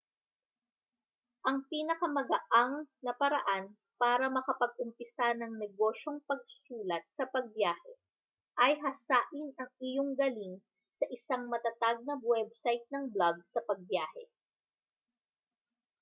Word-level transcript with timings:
ang 1.47 1.57
pinakamagaang 1.71 2.73
na 3.05 3.13
paraan 3.21 3.65
para 4.01 4.25
makapag-umpisa 4.37 5.27
ng 5.37 5.51
negosyong 5.63 6.19
pagsulat 6.29 7.03
sa 7.17 7.23
pagbiyahe 7.33 7.93
ay 8.63 8.73
hasain 8.83 9.47
ang 9.61 9.69
iyong 9.87 10.11
galing 10.21 10.55
sa 10.97 11.05
isang 11.17 11.43
matatag 11.53 11.97
na 12.07 12.15
website 12.31 12.83
ng 12.89 13.03
blog 13.13 13.37
sa 13.53 13.59
pagbiyahe 13.69 14.23